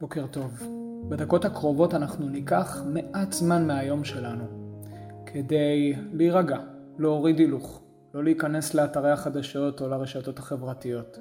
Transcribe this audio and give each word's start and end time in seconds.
בוקר 0.00 0.26
טוב. 0.26 0.62
בדקות 1.08 1.44
הקרובות 1.44 1.94
אנחנו 1.94 2.28
ניקח 2.28 2.82
מעט 2.86 3.32
זמן 3.32 3.66
מהיום 3.66 4.04
שלנו 4.04 4.44
כדי 5.26 5.94
להירגע, 6.12 6.58
להוריד 6.98 7.38
הילוך, 7.38 7.82
לא 8.14 8.24
להיכנס 8.24 8.74
לאתרי 8.74 9.10
החדשות 9.10 9.80
או 9.80 9.88
לרשתות 9.88 10.38
החברתיות, 10.38 11.18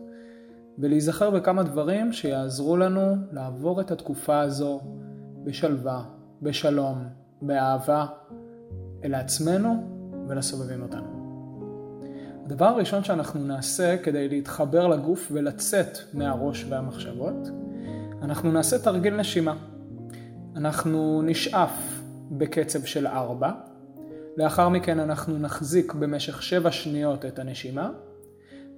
ולהיזכר 0.77 1.29
בכמה 1.29 1.63
דברים 1.63 2.13
שיעזרו 2.13 2.77
לנו 2.77 3.15
לעבור 3.31 3.81
את 3.81 3.91
התקופה 3.91 4.39
הזו 4.39 4.81
בשלווה, 5.43 6.03
בשלום, 6.41 7.03
באהבה, 7.41 8.05
אל 9.03 9.15
עצמנו 9.15 9.87
ולסובבים 10.27 10.81
אותנו. 10.81 11.19
הדבר 12.45 12.65
הראשון 12.65 13.03
שאנחנו 13.03 13.39
נעשה 13.39 13.97
כדי 13.97 14.29
להתחבר 14.29 14.87
לגוף 14.87 15.27
ולצאת 15.31 15.97
מהראש 16.13 16.65
והמחשבות, 16.69 17.49
אנחנו 18.21 18.51
נעשה 18.51 18.79
תרגיל 18.79 19.15
נשימה. 19.15 19.55
אנחנו 20.55 21.21
נשאף 21.25 22.01
בקצב 22.31 22.83
של 22.85 23.07
4, 23.07 23.51
לאחר 24.37 24.69
מכן 24.69 24.99
אנחנו 24.99 25.39
נחזיק 25.39 25.93
במשך 25.93 26.43
7 26.43 26.71
שניות 26.71 27.25
את 27.25 27.39
הנשימה, 27.39 27.89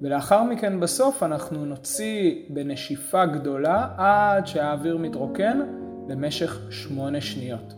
ולאחר 0.01 0.43
מכן 0.43 0.79
בסוף 0.79 1.23
אנחנו 1.23 1.65
נוציא 1.65 2.35
בנשיפה 2.49 3.25
גדולה 3.25 3.87
עד 3.97 4.47
שהאוויר 4.47 4.97
מתרוקן 4.97 5.59
למשך 6.09 6.59
8 6.69 7.21
שניות. 7.21 7.73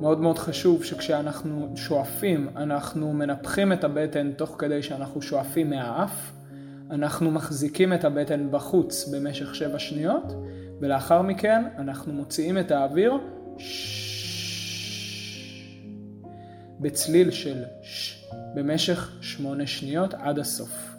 מאוד 0.00 0.20
מאוד 0.20 0.38
חשוב 0.38 0.84
שכשאנחנו 0.84 1.72
שואפים, 1.76 2.48
אנחנו 2.56 3.12
מנפחים 3.12 3.72
את 3.72 3.84
הבטן 3.84 4.32
תוך 4.32 4.56
כדי 4.58 4.82
שאנחנו 4.82 5.22
שואפים 5.22 5.70
מהאף, 5.70 6.32
אנחנו 6.90 7.30
מחזיקים 7.30 7.92
את 7.92 8.04
הבטן 8.04 8.48
בחוץ 8.50 9.08
במשך 9.08 9.54
7 9.54 9.78
שניות, 9.78 10.34
ולאחר 10.82 11.22
מכן 11.22 11.64
אנחנו 11.78 12.12
מוציאים 12.12 12.58
את 12.58 12.70
האוויר 12.70 13.18
בצליל 16.80 17.30
של 17.30 17.64
ש 17.82 18.24
במשך 18.54 19.12
8 19.20 19.66
שניות 19.66 20.14
עד 20.14 20.38
הסוף. 20.38 20.94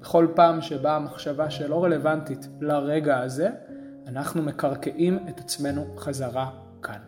בכל 0.00 0.26
פעם 0.34 0.60
שבאה 0.60 0.98
מחשבה 0.98 1.50
שלא 1.50 1.84
רלוונטית 1.84 2.48
לרגע 2.60 3.18
הזה, 3.18 3.48
אנחנו 4.06 4.42
מקרקעים 4.42 5.18
את 5.28 5.40
עצמנו 5.40 5.96
חזרה 5.96 6.50
כאן. 6.82 6.98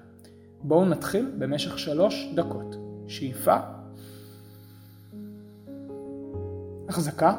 בואו 0.62 0.84
נתחיל 0.84 1.30
במשך 1.38 1.78
שלוש 1.78 2.33
דקות. 2.34 2.77
שאיפה, 3.08 3.56
החזקה, 6.88 7.34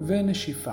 ונשיפה. 0.00 0.72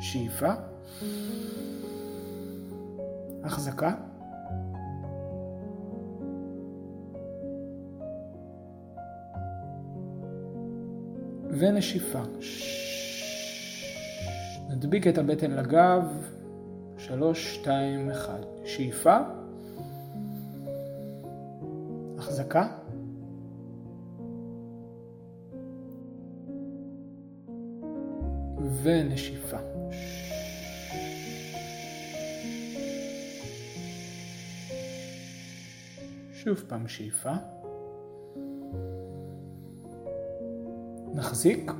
שאיפה, 0.00 0.52
החזקה, 3.44 3.94
ונשיפה. 11.50 12.22
נדביק 14.68 15.06
את 15.06 15.18
הבטן 15.18 15.50
לגב, 15.50 16.02
שלוש, 16.98 17.54
שתיים, 17.54 18.10
אחד. 18.10 18.40
שאיפה, 18.64 19.18
החזקה, 22.36 22.68
ונשיפה. 28.82 29.56
שוב 36.32 36.64
פעם 36.68 36.88
שאיפה. 36.88 37.32
נחזיק. 41.14 41.72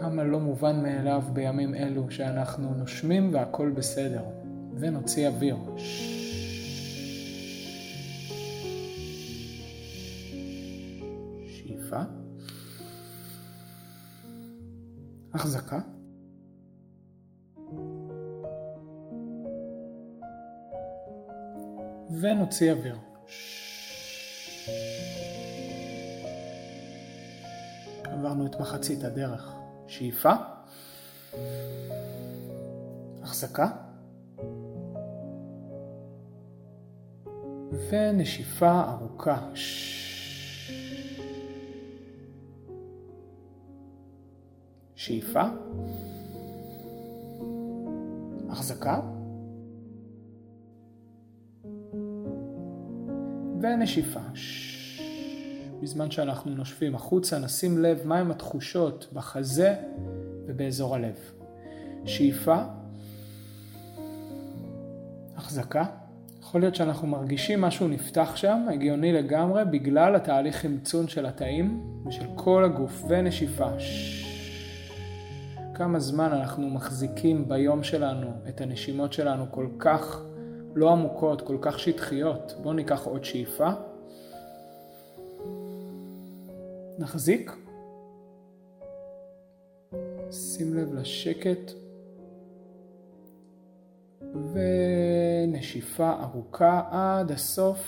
כמה 0.00 0.24
לא 0.24 0.40
מובן 0.40 0.82
מאליו 0.82 1.22
בימים 1.32 1.74
אלו 1.74 2.10
שאנחנו 2.10 2.74
נושמים 2.74 3.34
והכל 3.34 3.70
בסדר. 3.70 4.22
ונוציא 4.78 5.28
אוויר. 5.28 5.56
שאיפה. 11.86 12.02
החזקה. 15.34 15.78
ונוציא 22.20 22.72
אוויר. 22.72 22.96
עברנו 28.04 28.46
את 28.46 28.60
מחצית 28.60 29.04
הדרך. 29.04 29.52
שאיפה, 29.88 30.32
החזקה, 33.22 33.68
ונשיפה 37.90 38.82
ארוכה. 38.90 39.38
שאיפה, 45.06 45.42
החזקה, 48.50 49.00
ונשיפה. 53.60 54.20
בזמן 55.82 56.10
שאנחנו 56.10 56.54
נושפים 56.54 56.94
החוצה, 56.94 57.38
נשים 57.38 57.78
לב 57.78 58.00
מהם 58.04 58.30
התחושות 58.30 59.08
בחזה 59.12 59.74
ובאזור 60.46 60.94
הלב. 60.94 61.16
שאיפה, 62.04 62.56
החזקה. 65.36 65.84
יכול 66.40 66.60
להיות 66.60 66.74
שאנחנו 66.74 67.08
מרגישים 67.08 67.60
משהו 67.60 67.88
נפתח 67.88 68.36
שם, 68.36 68.66
הגיוני 68.72 69.12
לגמרי, 69.12 69.64
בגלל 69.64 70.16
התהליך 70.16 70.56
חמצון 70.56 71.08
של 71.08 71.26
התאים 71.26 71.82
ושל 72.06 72.26
כל 72.34 72.64
הגוף, 72.64 73.04
ונשיפה. 73.08 73.68
כמה 75.76 76.00
זמן 76.00 76.32
אנחנו 76.32 76.70
מחזיקים 76.70 77.48
ביום 77.48 77.82
שלנו 77.82 78.30
את 78.48 78.60
הנשימות 78.60 79.12
שלנו 79.12 79.44
כל 79.50 79.68
כך 79.78 80.22
לא 80.74 80.92
עמוקות, 80.92 81.42
כל 81.42 81.58
כך 81.60 81.78
שטחיות. 81.78 82.54
בואו 82.62 82.74
ניקח 82.74 83.06
עוד 83.06 83.24
שאיפה. 83.24 83.70
נחזיק. 86.98 87.52
שים 90.30 90.74
לב 90.74 90.94
לשקט. 90.94 91.72
ונשיפה 94.52 96.12
ארוכה 96.22 96.82
עד 96.90 97.30
הסוף. 97.30 97.78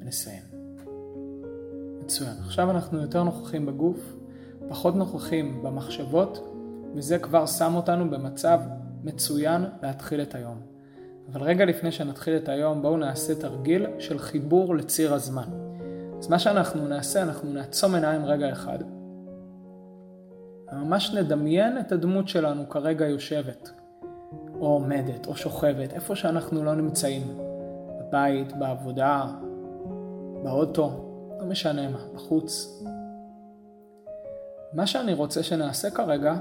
ונסיים. 0.00 0.61
מצוין. 2.22 2.36
עכשיו 2.44 2.70
אנחנו 2.70 3.00
יותר 3.00 3.22
נוכחים 3.22 3.66
בגוף, 3.66 4.16
פחות 4.68 4.96
נוכחים 4.96 5.62
במחשבות, 5.62 6.56
וזה 6.94 7.18
כבר 7.18 7.46
שם 7.46 7.74
אותנו 7.74 8.10
במצב 8.10 8.60
מצוין 9.04 9.64
להתחיל 9.82 10.22
את 10.22 10.34
היום. 10.34 10.60
אבל 11.32 11.42
רגע 11.42 11.64
לפני 11.64 11.92
שנתחיל 11.92 12.36
את 12.36 12.48
היום, 12.48 12.82
בואו 12.82 12.96
נעשה 12.96 13.34
תרגיל 13.34 13.86
של 13.98 14.18
חיבור 14.18 14.74
לציר 14.76 15.14
הזמן. 15.14 15.48
אז 16.18 16.28
מה 16.28 16.38
שאנחנו 16.38 16.88
נעשה, 16.88 17.22
אנחנו 17.22 17.52
נעצום 17.52 17.94
עיניים 17.94 18.24
רגע 18.24 18.52
אחד, 18.52 18.78
וממש 20.72 21.14
נדמיין 21.14 21.78
את 21.78 21.92
הדמות 21.92 22.28
שלנו 22.28 22.68
כרגע 22.68 23.06
יושבת, 23.06 23.70
או 24.60 24.66
עומדת, 24.66 25.26
או 25.26 25.36
שוכבת, 25.36 25.92
איפה 25.92 26.16
שאנחנו 26.16 26.64
לא 26.64 26.74
נמצאים, 26.74 27.38
בבית, 28.00 28.56
בעבודה, 28.58 29.26
באוטו, 30.42 31.11
לא 31.42 31.48
משנה 31.48 31.88
מה, 31.88 31.98
בחוץ. 32.14 32.82
מה 34.72 34.86
שאני 34.86 35.14
רוצה 35.14 35.42
שנעשה 35.42 35.90
כרגע, 35.90 36.34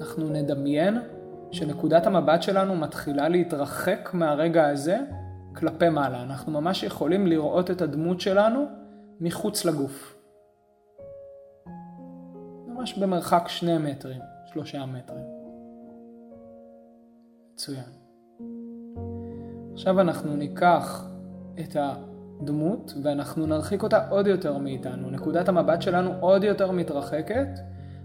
אנחנו 0.00 0.28
נדמיין 0.28 0.98
שנקודת 1.50 2.06
המבט 2.06 2.42
שלנו 2.42 2.76
מתחילה 2.76 3.28
להתרחק 3.28 4.10
מהרגע 4.12 4.68
הזה 4.68 4.98
כלפי 5.56 5.88
מעלה. 5.88 6.22
אנחנו 6.22 6.52
ממש 6.52 6.82
יכולים 6.82 7.26
לראות 7.26 7.70
את 7.70 7.82
הדמות 7.82 8.20
שלנו 8.20 8.66
מחוץ 9.20 9.64
לגוף. 9.64 10.16
ממש 12.66 12.98
במרחק 12.98 13.44
שני 13.48 13.78
מטרים, 13.78 14.20
שלושה 14.52 14.86
מטרים. 14.86 15.24
מצוין. 17.52 17.90
עכשיו 19.72 20.00
אנחנו 20.00 20.36
ניקח 20.36 21.06
את 21.60 21.76
הדמות 22.40 22.94
ואנחנו 23.02 23.46
נרחיק 23.46 23.82
אותה 23.82 24.08
עוד 24.08 24.26
יותר 24.26 24.58
מאיתנו. 24.58 25.10
נקודת 25.10 25.48
המבט 25.48 25.82
שלנו 25.82 26.12
עוד 26.20 26.44
יותר 26.44 26.70
מתרחקת 26.70 27.48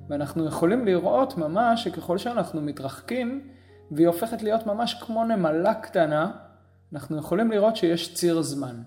ואנחנו 0.10 0.46
יכולים 0.46 0.86
לראות 0.86 1.38
ממש 1.38 1.84
שככל 1.84 2.18
שאנחנו 2.18 2.62
מתרחקים 2.62 3.48
והיא 3.92 4.08
הופכת 4.08 4.44
להיות 4.44 4.68
ממש 4.68 4.94
כמו 4.94 5.26
נמלה 5.26 5.74
קטנה, 5.74 6.32
אנחנו 6.94 7.18
יכולים 7.18 7.52
לראות 7.52 7.76
שיש 7.76 8.14
ציר 8.14 8.42
זמן. 8.42 8.82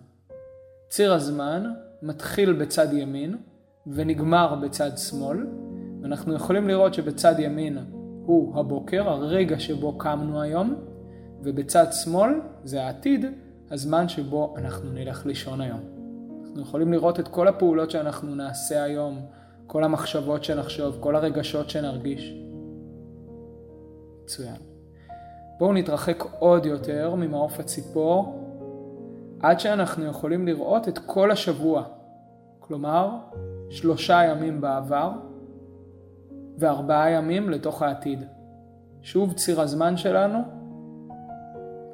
ציר 0.88 1.12
הזמן 1.12 1.72
מתחיל 2.02 2.52
בצד 2.52 2.92
ימין 2.92 3.36
ונגמר 3.86 4.54
בצד 4.54 4.98
שמאל, 4.98 5.46
ואנחנו 6.02 6.34
יכולים 6.34 6.68
לראות 6.68 6.94
שבצד 6.94 7.34
ימין 7.38 7.78
הוא 8.26 8.60
הבוקר, 8.60 9.08
הרגע 9.08 9.58
שבו 9.58 9.98
קמנו 9.98 10.42
היום, 10.42 10.74
ובצד 11.42 11.86
שמאל 11.92 12.30
זה 12.64 12.84
העתיד, 12.84 13.26
הזמן 13.72 14.08
שבו 14.08 14.54
אנחנו 14.58 14.92
נלך 14.92 15.26
לישון 15.26 15.60
היום. 15.60 15.80
אנחנו 16.40 16.62
יכולים 16.62 16.92
לראות 16.92 17.20
את 17.20 17.28
כל 17.28 17.48
הפעולות 17.48 17.90
שאנחנו 17.90 18.34
נעשה 18.34 18.82
היום, 18.82 19.18
כל 19.66 19.84
המחשבות 19.84 20.44
שנחשוב, 20.44 20.96
כל 21.00 21.16
הרגשות 21.16 21.70
שנרגיש. 21.70 22.34
מצוין. 24.24 24.56
בואו 25.58 25.72
נתרחק 25.72 26.24
עוד 26.38 26.66
יותר 26.66 27.14
ממעוף 27.14 27.60
הציפור, 27.60 28.38
עד 29.40 29.60
שאנחנו 29.60 30.04
יכולים 30.04 30.46
לראות 30.46 30.88
את 30.88 30.98
כל 30.98 31.30
השבוע. 31.30 31.82
כלומר, 32.58 33.10
שלושה 33.70 34.24
ימים 34.24 34.60
בעבר 34.60 35.10
וארבעה 36.58 37.10
ימים 37.10 37.50
לתוך 37.50 37.82
העתיד. 37.82 38.24
שוב 39.02 39.32
ציר 39.32 39.60
הזמן 39.60 39.96
שלנו, 39.96 40.38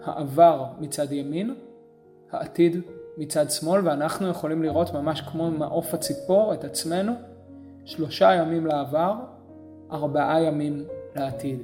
העבר 0.04 0.64
מצד 0.78 1.12
ימין, 1.12 1.54
העתיד 2.32 2.76
מצד 3.16 3.50
שמאל, 3.50 3.88
ואנחנו 3.88 4.28
יכולים 4.28 4.62
לראות 4.62 4.94
ממש 4.94 5.20
כמו 5.20 5.50
מעוף 5.50 5.94
הציפור 5.94 6.54
את 6.54 6.64
עצמנו, 6.64 7.12
שלושה 7.84 8.34
ימים 8.34 8.66
לעבר, 8.66 9.14
ארבעה 9.92 10.42
ימים 10.42 10.84
לעתיד. 11.16 11.62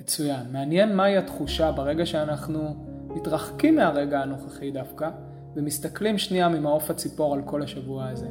מצוין. 0.00 0.52
מעניין 0.52 0.96
מהי 0.96 1.16
התחושה 1.16 1.72
ברגע 1.72 2.06
שאנחנו 2.06 2.74
מתרחקים 3.08 3.76
מהרגע 3.76 4.20
הנוכחי 4.20 4.70
דווקא, 4.70 5.10
ומסתכלים 5.56 6.18
שנייה 6.18 6.48
ממעוף 6.48 6.90
הציפור 6.90 7.34
על 7.34 7.42
כל 7.44 7.62
השבוע 7.62 8.08
הזה. 8.08 8.28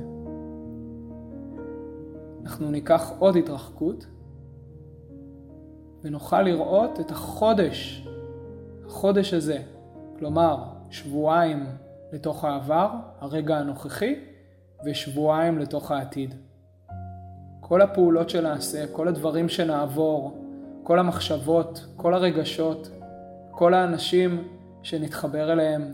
אנחנו 2.43 2.71
ניקח 2.71 3.11
עוד 3.19 3.35
התרחקות, 3.35 4.05
ונוכל 6.03 6.41
לראות 6.41 6.99
את 6.99 7.11
החודש, 7.11 8.07
החודש 8.85 9.33
הזה, 9.33 9.57
כלומר 10.19 10.63
שבועיים 10.89 11.65
לתוך 12.11 12.45
העבר, 12.45 12.89
הרגע 13.19 13.57
הנוכחי, 13.57 14.15
ושבועיים 14.85 15.59
לתוך 15.59 15.91
העתיד. 15.91 16.35
כל 17.59 17.81
הפעולות 17.81 18.29
שנעשה, 18.29 18.87
כל 18.87 19.07
הדברים 19.07 19.49
שנעבור, 19.49 20.37
כל 20.83 20.99
המחשבות, 20.99 21.85
כל 21.95 22.13
הרגשות, 22.13 22.89
כל 23.51 23.73
האנשים 23.73 24.47
שנתחבר 24.83 25.51
אליהם, 25.53 25.93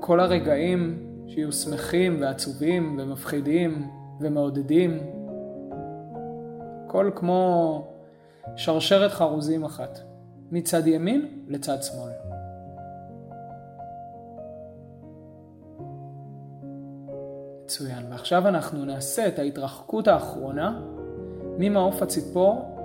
כל 0.00 0.20
הרגעים 0.20 1.08
שיהיו 1.26 1.52
שמחים 1.52 2.20
ועצובים 2.20 2.98
ומפחידים 3.00 3.90
ומעודדים, 4.20 4.98
הכל 6.92 7.10
כמו 7.14 7.86
שרשרת 8.56 9.10
חרוזים 9.10 9.64
אחת, 9.64 9.98
מצד 10.50 10.86
ימין 10.86 11.44
לצד 11.48 11.82
שמאל. 11.82 12.10
מצוין. 17.64 18.06
ועכשיו 18.10 18.48
אנחנו 18.48 18.84
נעשה 18.84 19.28
את 19.28 19.38
ההתרחקות 19.38 20.08
האחרונה 20.08 20.80
ממעוף 21.58 22.02
הציפור, 22.02 22.76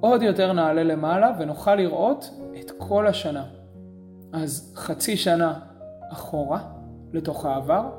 עוד 0.00 0.22
יותר 0.22 0.52
נעלה 0.52 0.82
למעלה 0.82 1.32
ונוכל 1.38 1.74
לראות 1.74 2.30
את 2.60 2.70
כל 2.78 3.06
השנה. 3.06 3.44
אז 4.32 4.72
חצי 4.76 5.16
שנה 5.16 5.60
אחורה 6.12 6.60
לתוך 7.12 7.44
העבר, 7.44 7.90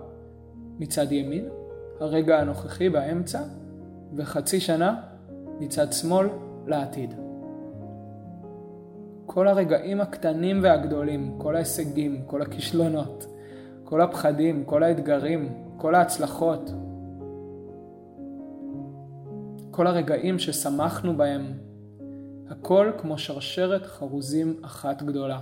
מצד 0.80 1.12
ימין, 1.12 1.50
הרגע 2.00 2.39
הנוכחי 2.39 2.89
באמצע, 2.89 3.39
וחצי 4.15 4.60
שנה 4.60 5.01
מצד 5.60 5.94
שמאל 5.94 6.27
לעתיד. 6.68 7.13
כל 9.25 9.48
הרגעים 9.48 10.01
הקטנים 10.01 10.60
והגדולים, 10.63 11.36
כל 11.38 11.56
ההישגים, 11.56 12.21
כל 12.27 12.42
הכישלונות, 12.42 13.25
כל 13.83 14.01
הפחדים, 14.01 14.65
כל 14.65 14.83
האתגרים, 14.83 15.50
כל 15.77 15.95
ההצלחות, 15.95 16.71
כל 19.71 19.88
הרגעים 19.88 20.39
ששמחנו 20.39 21.18
בהם, 21.18 21.54
הכל 22.50 22.92
כמו 22.98 23.18
שרשרת 23.18 23.86
חרוזים 23.86 24.60
אחת 24.62 25.04
גדולה. 25.04 25.39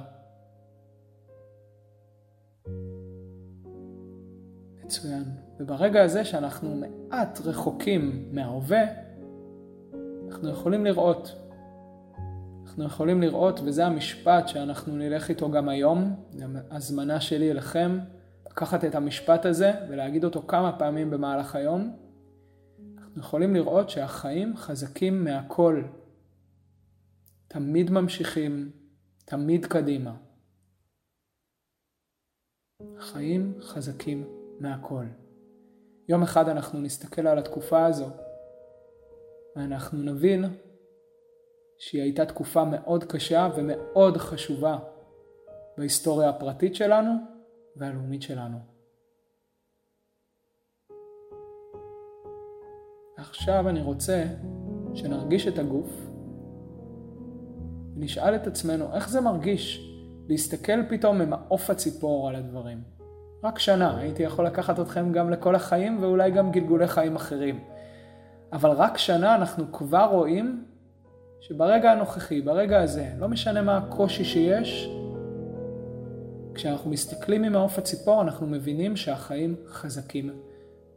מצוין. 4.92 5.24
וברגע 5.60 6.04
הזה 6.04 6.26
שאנחנו 6.26 6.76
מעט 6.76 7.40
רחוקים 7.46 8.30
מההווה, 8.32 8.82
אנחנו 10.28 10.50
יכולים 10.50 10.86
לראות. 10.86 11.36
אנחנו 12.66 12.86
יכולים 12.86 13.22
לראות, 13.22 13.60
וזה 13.66 13.86
המשפט 13.86 14.48
שאנחנו 14.48 14.96
נלך 14.96 15.30
איתו 15.30 15.52
גם 15.52 15.70
היום, 15.70 16.16
הזמנה 16.72 17.22
שלי 17.22 17.52
אליכם, 17.52 18.00
לקחת 18.46 18.86
את 18.86 18.96
המשפט 18.96 19.46
הזה 19.46 19.72
ולהגיד 19.90 20.24
אותו 20.24 20.42
כמה 20.48 20.80
פעמים 20.80 21.10
במהלך 21.10 21.56
היום, 21.56 21.96
אנחנו 22.98 23.22
יכולים 23.22 23.54
לראות 23.54 23.90
שהחיים 23.90 24.58
חזקים 24.58 25.24
מהכל. 25.24 25.84
תמיד 27.48 27.92
ממשיכים, 27.92 28.72
תמיד 29.26 29.66
קדימה. 29.66 30.16
החיים 32.98 33.54
חזקים 33.62 34.41
מהכל. 34.62 35.06
יום 36.10 36.24
אחד 36.24 36.50
אנחנו 36.50 36.82
נסתכל 36.82 37.28
על 37.28 37.38
התקופה 37.38 37.86
הזו 37.86 38.06
ואנחנו 39.56 40.04
נבין 40.04 40.46
שהיא 41.78 42.02
הייתה 42.02 42.26
תקופה 42.26 42.64
מאוד 42.66 43.04
קשה 43.04 43.50
ומאוד 43.56 44.18
חשובה 44.18 44.80
בהיסטוריה 45.78 46.30
הפרטית 46.30 46.76
שלנו 46.76 47.12
והלאומית 47.76 48.22
שלנו. 48.22 48.58
עכשיו 53.18 53.70
אני 53.70 53.82
רוצה 53.82 54.26
שנרגיש 54.94 55.48
את 55.48 55.60
הגוף 55.60 55.90
ונשאל 57.96 58.36
את 58.36 58.48
עצמנו 58.48 58.96
איך 58.96 59.10
זה 59.10 59.22
מרגיש 59.22 59.88
להסתכל 60.30 60.90
פתאום 60.90 61.20
ממעוף 61.20 61.70
הציפור 61.70 62.30
על 62.30 62.36
הדברים. 62.36 63.01
רק 63.44 63.60
שנה, 63.60 63.98
הייתי 63.98 64.24
יכול 64.24 64.46
לקחת 64.46 64.80
אתכם 64.80 65.12
גם 65.12 65.30
לכל 65.30 65.56
החיים 65.56 65.98
ואולי 66.02 66.32
גם 66.32 66.52
גלגולי 66.52 66.88
חיים 66.88 67.16
אחרים. 67.16 67.60
אבל 68.54 68.70
רק 68.70 68.98
שנה 68.98 69.36
אנחנו 69.36 69.72
כבר 69.72 70.08
רואים 70.12 70.66
שברגע 71.40 71.92
הנוכחי, 71.92 72.42
ברגע 72.42 72.82
הזה, 72.82 73.10
לא 73.20 73.28
משנה 73.28 73.62
מה 73.62 73.78
הקושי 73.78 74.24
שיש, 74.24 74.90
כשאנחנו 76.54 76.90
מסתכלים 76.90 77.42
ממעוף 77.42 77.78
הציפור 77.78 78.22
אנחנו 78.22 78.48
מבינים 78.48 78.96
שהחיים 78.96 79.56
חזקים 79.68 80.30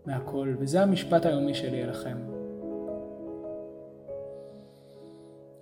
מהכל, 0.07 0.55
וזה 0.59 0.83
המשפט 0.83 1.27
היומי 1.27 1.55
שלי 1.55 1.85
אליכם. 1.85 2.17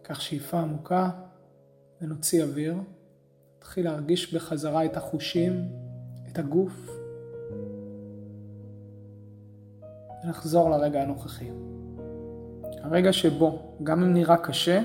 קח 0.02 0.20
שאיפה 0.20 0.60
עמוקה 0.60 1.10
ונוציא 2.00 2.42
אוויר. 2.42 2.74
נתחיל 3.58 3.84
להרגיש 3.84 4.34
בחזרה 4.34 4.84
את 4.84 4.96
החושים, 4.96 5.68
את 6.32 6.38
הגוף, 6.38 6.90
ונחזור 10.24 10.70
לרגע 10.70 11.02
הנוכחי. 11.02 11.50
הרגע 12.82 13.12
שבו, 13.12 13.76
גם 13.82 14.02
אם 14.02 14.12
נראה 14.12 14.36
קשה, 14.36 14.82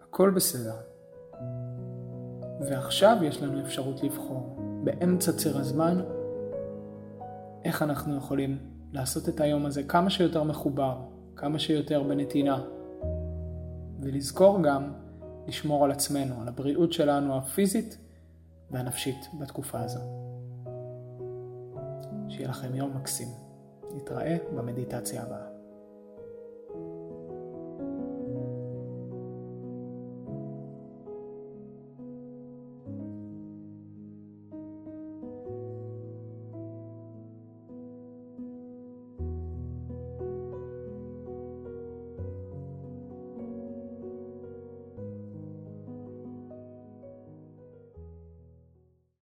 הכל 0.00 0.30
בסדר. 0.30 0.74
ועכשיו 2.60 3.16
יש 3.22 3.42
לנו 3.42 3.60
אפשרות 3.60 4.02
לבחור 4.02 4.56
באמצע 4.84 5.32
ציר 5.32 5.58
הזמן 5.58 6.00
איך 7.64 7.82
אנחנו 7.82 8.16
יכולים 8.16 8.58
לעשות 8.92 9.28
את 9.28 9.40
היום 9.40 9.66
הזה 9.66 9.82
כמה 9.82 10.10
שיותר 10.10 10.42
מחובר, 10.42 10.98
כמה 11.36 11.58
שיותר 11.58 12.02
בנתינה, 12.02 12.62
ולזכור 14.00 14.62
גם 14.62 14.92
לשמור 15.46 15.84
על 15.84 15.90
עצמנו, 15.90 16.40
על 16.40 16.48
הבריאות 16.48 16.92
שלנו 16.92 17.36
הפיזית 17.36 17.98
והנפשית 18.70 19.28
בתקופה 19.38 19.80
הזו. 19.80 20.00
שיהיה 22.28 22.48
לכם 22.48 22.74
יום 22.74 22.96
מקסים. 22.96 23.28
נתראה 23.96 24.36
במדיטציה 24.56 25.22
הבאה. 25.22 25.49